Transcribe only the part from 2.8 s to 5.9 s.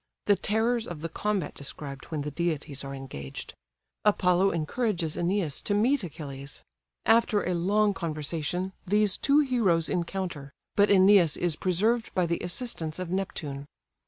are engaged. Apollo encourages Æneas to